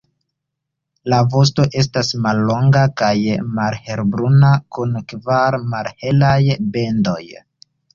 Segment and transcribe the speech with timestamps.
[1.13, 3.13] La vosto estas mallonga kaj
[3.61, 6.39] malhelbruna kun kvar malhelaj
[6.77, 7.21] bendoj.